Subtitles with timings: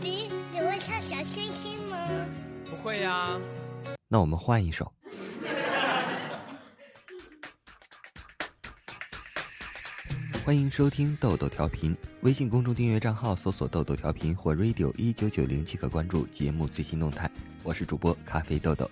[0.00, 1.96] 比，你会唱小星星吗？
[2.68, 3.38] 不会呀。
[4.08, 4.90] 那我们换一首。
[10.44, 17.30] 欢迎收听豆豆调频，微信公众订阅账号搜索“豆豆调频”或 “radio 一九九零”即可关注节目最新动态。
[17.62, 18.90] 我是主播咖啡豆豆。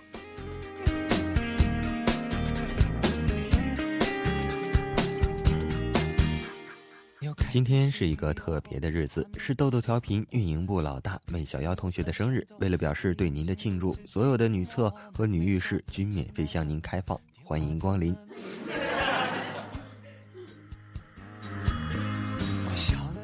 [7.51, 12.45] 今天是一个特别的日子，是豆豆调频运营部老大魏小妖同学的生日。
[12.59, 18.15] 为了表示对您的庆祝，所有的女厕和女浴室均免费向您开放，欢迎光临。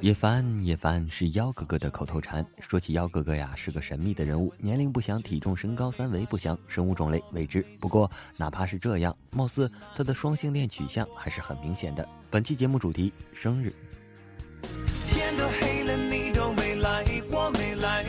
[0.02, 2.44] 叶凡，叶凡是妖哥哥的口头禅。
[2.59, 7.64] 说起妖哥哥呀，是个神秘的人物，年龄不详，体重身高三围不详，生物种类未知。
[7.80, 12.08] 不过哪怕是这样，貌似他的双性恋取向还是很明显的。
[12.31, 13.72] 本期节目主题：生日。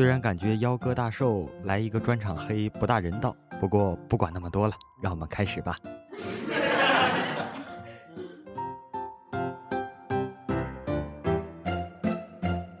[0.00, 5.76] 虽然感觉妖哥大寿来一个专场黑不大人道，不过不管那么多了，让我们开始吧。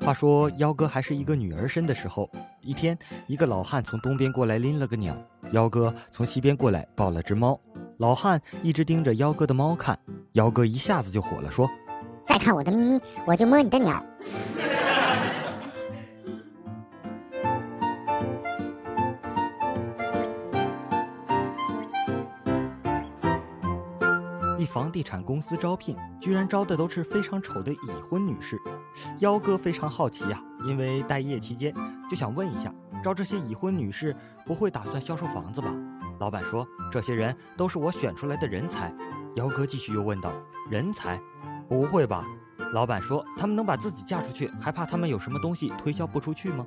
[0.00, 2.26] 话说幺哥还是一个女儿身的时候，
[2.62, 5.14] 一天，一个老汉从东边过来拎了个鸟，
[5.52, 7.60] 幺哥从西边过来抱了只猫。
[7.98, 9.98] 老汉一直盯着幺哥的猫看，
[10.32, 11.68] 幺哥一下子就火了，说
[12.24, 14.02] ：“再看我的咪咪，我就摸你的鸟。
[24.72, 28.56] ”房地产公司招聘，居然招的都是非常丑的已婚女士。
[29.18, 31.74] 幺哥非常好奇呀，因为待业期间
[32.08, 32.72] 就想问一下，
[33.02, 34.14] 招这些已婚女士
[34.46, 35.74] 不会打算销售房子吧？
[36.20, 38.94] 老板说，这些人都是我选出来的人才。
[39.34, 40.32] 幺哥继续又问道
[40.70, 41.20] ：“人才？
[41.68, 42.24] 不会吧？”
[42.72, 46.64] 老板说：“他们能把自己嫁出去，还怕他们有什么东西推销不出去吗？”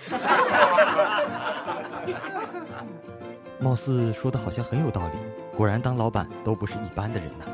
[3.60, 5.18] 貌似说的好像很有道理。
[5.60, 7.44] 果然，当老板都不是一般的人呐。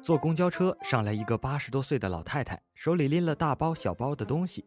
[0.00, 4.64] 坐公交车上来一个八十多岁的老太太，手里拎了大包小包的东西，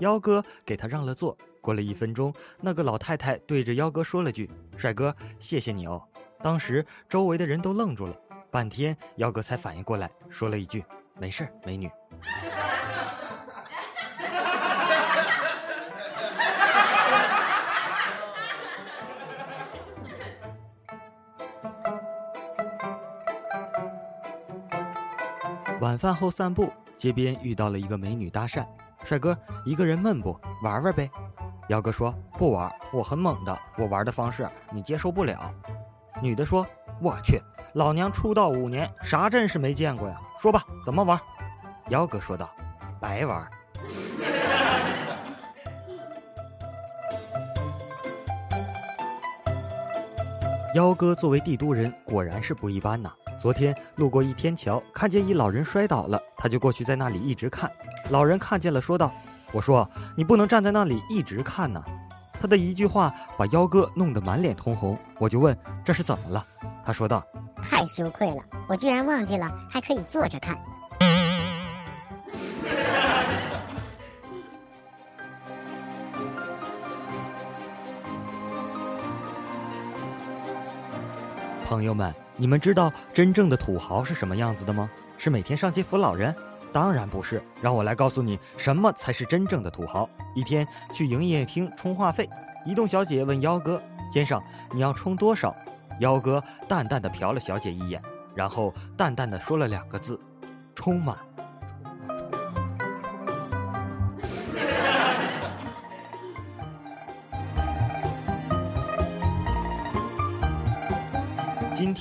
[0.00, 1.34] 幺哥给她让了座。
[1.62, 6.06] 过了一分钟，那个老太太对着幺哥说了句：“帅哥，谢谢你哦。”
[6.44, 8.14] 当时周围的人都愣住了，
[8.50, 10.84] 半天幺哥才反应过来，说了一句
[11.18, 11.90] ：“没事，美女。”
[25.80, 28.64] 晚饭后散步，街边遇到了一个美女搭讪
[29.04, 29.36] ：“帅哥，
[29.66, 30.38] 一个人闷不？
[30.62, 31.10] 玩玩呗。”
[31.68, 35.52] 幺哥说：“不玩，我很猛的，我玩的方式你接受不了。”
[36.22, 36.66] 女的说
[37.02, 37.42] ：“我去，
[37.74, 40.18] 老娘出道五年，啥阵势没见过呀？
[40.40, 41.18] 说吧，怎么玩？”
[41.90, 42.48] 幺哥说道
[43.00, 43.46] ：“白玩。”
[50.74, 53.12] 幺哥作为帝都人，果然是不一般呐。
[53.44, 57.70] 昨天路过一天桥，看见一老人摔倒了，他就过去在那里一直看。
[58.08, 59.12] 老人看见了，说道
[59.52, 61.84] ：“我说你不能站在那里一直看呐。”
[62.40, 64.98] 他的一句话把幺哥弄得满脸通红。
[65.18, 66.42] 我就问这是怎么了？
[66.86, 67.22] 他说道
[67.62, 70.56] ：“太羞愧了，我居然忘记了还可以坐着看。”
[81.68, 84.90] 朋友们，你们知道真正的土豪是什么样子的吗？
[85.16, 86.34] 是每天上街扶老人？
[86.72, 87.40] 当然不是。
[87.62, 90.08] 让我来告诉你，什么才是真正的土豪。
[90.34, 92.28] 一天去营业厅充话费，
[92.66, 93.80] 移动小姐问幺哥
[94.12, 94.42] ：“先生，
[94.72, 95.54] 你要充多少？”
[96.00, 98.02] 幺哥淡淡的瞟了小姐一眼，
[98.34, 100.18] 然后淡淡的说了两个字
[100.74, 101.16] ：“充满。”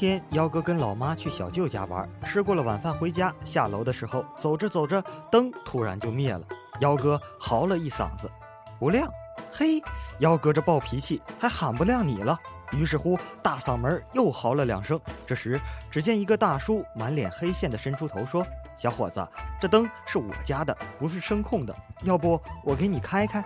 [0.04, 5.02] 天幺哥跟老妈去小舅家玩，吃过了晚饭回家，下楼的时候走着走着，
[5.32, 6.42] 灯突然就灭了。
[6.82, 8.30] 幺哥嚎了一嗓子，
[8.78, 9.10] 不亮。
[9.50, 9.82] 嘿，
[10.20, 12.38] 幺哥这暴脾气还喊不亮你了。
[12.74, 15.00] 于是乎，大嗓门又嚎了两声。
[15.26, 15.58] 这时，
[15.90, 18.46] 只见一个大叔满脸黑线的伸出头说
[18.76, 19.26] ：“小伙子，
[19.58, 23.42] 这灯是我家的，不是声控的，要不我给你开开。”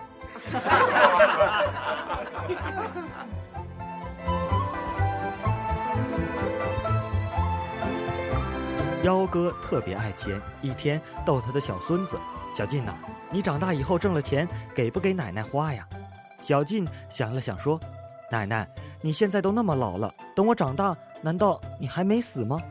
[9.08, 12.18] 幺哥特别爱钱，一天逗他的小孙子
[12.54, 12.92] 小进呐
[13.32, 15.88] ：“你长大以后挣了钱，给不给奶奶花呀？”
[16.42, 17.80] 小进想了想说
[18.30, 18.68] ：“奶奶。”
[19.00, 22.60] 你现在都那么老了，等我长大，难道你还没死吗？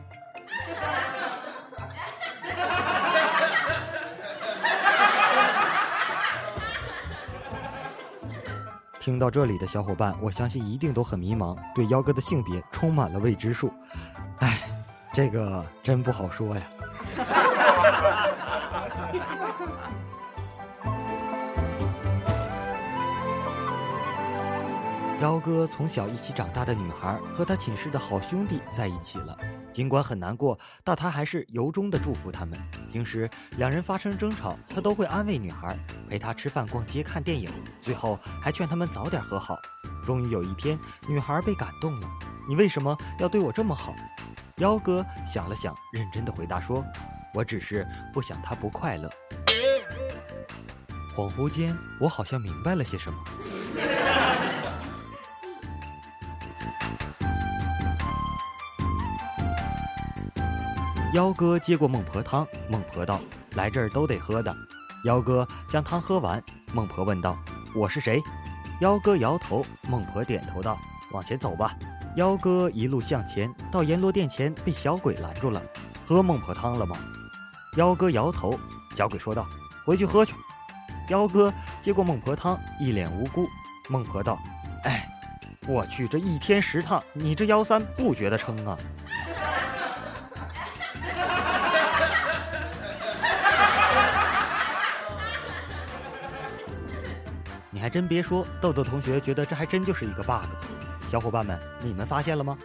[9.00, 13.72] 听到这里的小伙伴，我相信一定都很迷茫，对幺哥的性别充满了未知数。
[15.18, 16.62] 这个真不好说呀。
[25.20, 29.36] 幺哥从小一起长大的女孩和他寝室的好兄弟在一起了，
[29.72, 32.56] 尽管很难过，但他还是由衷的祝福他们。
[32.92, 35.76] 平时两人发生争吵，他都会安慰女孩，
[36.08, 37.50] 陪她吃饭、逛街、看电影，
[37.80, 39.58] 最后还劝他们早点和好。
[40.06, 40.78] 终于有一天，
[41.08, 42.08] 女孩被感动了
[42.48, 43.92] ：“你为什么要对我这么好？”
[44.58, 46.84] 幺哥想了想，认真的回答说
[47.32, 49.08] ：“我只是不想他不快乐。”
[51.16, 53.18] 恍惚间，我好像明白了些什么。
[61.14, 63.20] 幺哥接过孟婆汤，孟婆道
[63.54, 64.54] ：“来这儿都得喝的。”
[65.04, 67.38] 幺哥将汤喝完，孟婆问道
[67.76, 68.20] ：“我是谁？”
[68.80, 70.76] 幺哥摇头，孟婆点头道
[71.12, 71.76] ：“往前走吧。”
[72.18, 75.62] 幺哥一路向前，到阎罗殿前被小鬼拦住了
[76.04, 76.96] ：“喝孟婆汤了吗？”
[77.78, 78.58] 幺哥摇头，
[78.96, 79.46] 小鬼说道
[79.86, 80.34] ：“回去喝去。”
[81.10, 83.46] 幺哥接过孟婆汤，一脸无辜。
[83.88, 84.36] 孟婆道
[84.82, 85.08] ：“哎，
[85.68, 88.76] 我去，这一天十趟，你这幺三不觉得撑啊？”
[97.70, 100.42] 你还真别说，豆豆同学觉得这还真就是一个 bug。
[101.08, 102.58] 小伙伴们，你们发现了吗？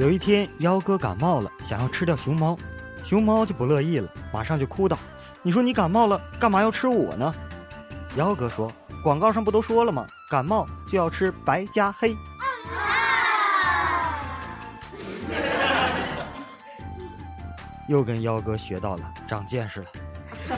[0.00, 2.58] 有一天，幺哥感冒了，想要吃掉熊猫，
[3.04, 4.98] 熊猫就不乐意了，马上就哭道
[5.42, 7.32] ：“你说你感冒了，干嘛要吃我呢？”
[8.16, 8.68] 幺哥说
[9.04, 10.04] ：“广告上不都说了吗？
[10.28, 12.16] 感冒就要吃白加黑。”
[17.88, 19.86] 又跟妖哥学到了，长见识了。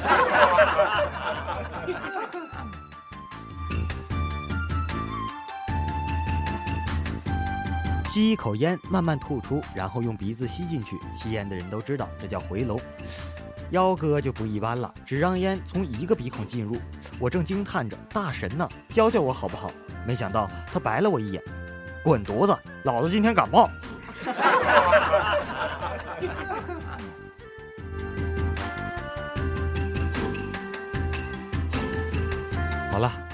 [8.11, 10.97] 吸一口烟，慢慢吐出，然后用鼻子吸进去。
[11.13, 12.81] 吸烟的人都知道，这叫回笼。
[13.71, 16.77] 妖哥就不一般了，只让烟从一个鼻孔进入。
[17.19, 19.73] 我正惊叹着，大神呢，教教我好不好？
[20.07, 21.43] 没想到他白了我一眼，
[22.05, 22.57] 滚犊子！
[22.85, 23.69] 老子今天感冒。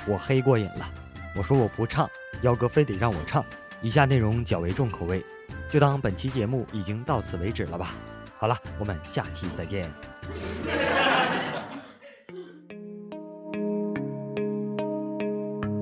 [0.06, 0.90] 我黑过瘾了。
[1.36, 2.10] 我说我不唱，
[2.42, 3.44] 幺哥非得让我唱。
[3.82, 5.24] 以下内容较为重口味，
[5.68, 7.94] 就当本期节目已经到此为止了吧。
[8.38, 9.90] 好了，我们下期再见。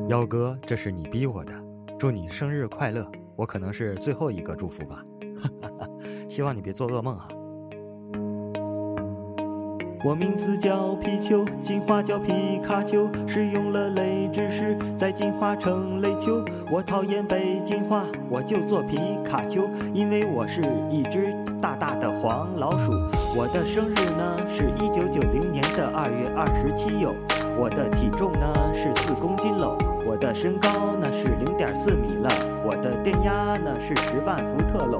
[0.08, 1.52] 幺哥，这是你逼我的，
[1.98, 3.10] 祝你生日快乐。
[3.36, 5.02] 我可能是最后一个祝福吧，
[6.30, 7.28] 希望你别做噩梦啊。
[10.04, 16.44] 我名字叫皮丘，进化叫皮卡丘，使用了雷之石，再进化成雷丘。
[16.70, 22.92] 我讨厌被进化，我就做皮卡丘，因为我是一只大大的黄老鼠。
[23.36, 27.12] 我的生日呢是一九九零年的二月二十七哟。
[27.58, 29.76] 我的体重呢是四公斤喽。
[30.06, 32.30] 我的身高呢是零点四米了。
[32.64, 34.98] 我的电压呢是十万伏特喽。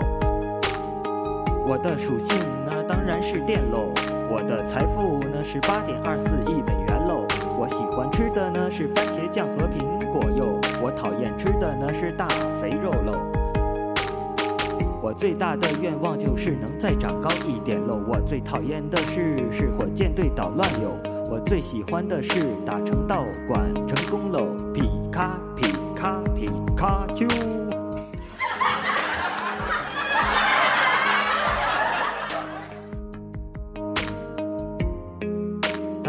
[1.69, 2.37] 我的属性
[2.67, 3.93] 呢当然是电喽。
[4.31, 7.27] 我的财富呢是八点二四亿美元喽。
[7.59, 10.61] 我喜欢吃的呢是番茄酱和苹果哟。
[10.83, 12.29] 我讨厌吃的呢是大
[12.61, 13.19] 肥肉喽。
[15.01, 17.99] 我最大的愿望就是能再长高一点喽。
[18.07, 20.91] 我最讨厌的事是火箭队捣乱哟。
[21.31, 24.47] 我最喜欢的是打成道馆成功喽。
[24.75, 27.27] 皮卡皮卡皮卡丘。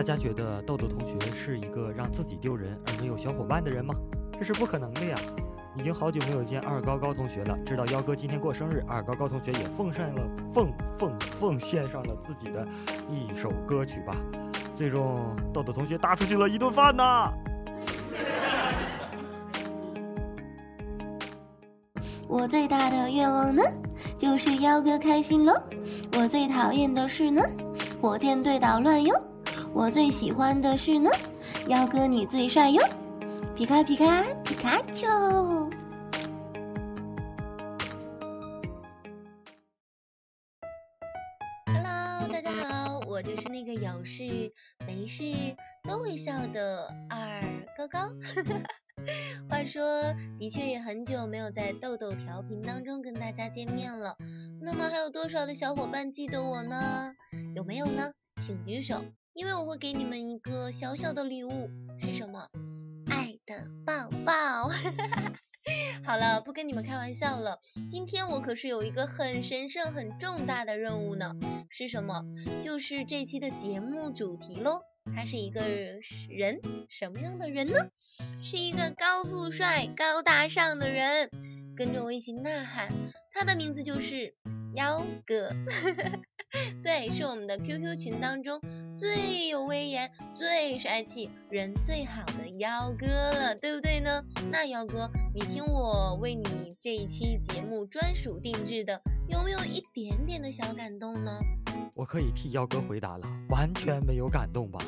[0.10, 3.94] 大家觉得豆豆同学是一个让自己丢人而没有小伙伴的人吗？
[4.40, 5.16] 这是不可能的呀！
[5.76, 12.68] 已经好久没有见二高高同学了，知道幺哥今天过生日，二高高同学也奉上了奉奉奉献上了自己的
[13.08, 14.16] 一首歌曲吧。
[14.76, 17.32] 最终，豆豆同学搭出去了一顿饭呐。
[22.28, 23.62] 我最大的愿望呢，
[24.18, 25.54] 就是幺哥开心喽。
[26.18, 27.44] 我最讨厌的事呢，
[28.02, 29.14] 火箭队捣乱哟。
[29.72, 31.10] 我最喜欢的是呢，
[31.68, 32.82] 幺哥你最帅哟。
[33.56, 35.08] 皮卡皮卡皮卡丘。
[41.68, 44.52] Hello，大家好，我就是那个有事
[44.88, 45.24] 没事
[45.88, 47.42] 都会笑的二
[47.78, 48.10] 高高。
[49.50, 54.18] 话说，的确也很久没有在豆豆调频当中跟大家见面了。
[54.62, 57.14] 那么还有多少的小伙伴记得我呢？
[57.56, 58.12] 有没有呢？
[58.42, 59.04] 请举手，
[59.40, 61.70] 因为我会给你们一个小小的礼物，
[62.02, 62.50] 是什么？
[63.08, 64.68] 爱的抱抱。
[66.04, 67.58] 好了，不跟你们开玩笑了。
[67.90, 71.34] 今天我可是有一个很神圣、很重大的任务呢。
[71.70, 72.26] 是什么？
[72.62, 74.82] 就是这期的节目主题喽。
[75.16, 75.62] 他是一个
[76.30, 77.88] 人，什么样的人呢？
[78.44, 81.30] 是一个高富帅、高大上的人。
[81.78, 82.90] 跟着我一起呐喊，
[83.32, 84.36] 他的名字就是
[84.76, 85.54] 幺哥。
[86.84, 88.60] 对，是我们的 QQ 群当中
[88.98, 94.24] 最有威严、最帅气、人最好的幺哥了，对不对呢？
[94.52, 96.44] 那幺哥，你听我为你
[96.82, 101.40] 这一期节目专属定制的，有没有一点点的小感动呢？
[101.96, 104.80] 我可以替幺哥回答了，完全没有感动吧？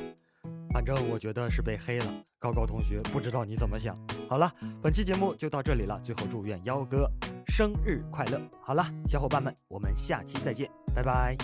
[0.73, 2.23] 反正我觉得是被黑了。
[2.39, 3.95] 高高同学，不知道你怎么想。
[4.27, 4.51] 好了，
[4.81, 5.99] 本期节目就到这里了。
[6.01, 7.07] 最后祝愿幺哥
[7.49, 8.41] 生日快乐！
[8.61, 11.37] 好了，小伙伴们，我们下期再见，拜拜。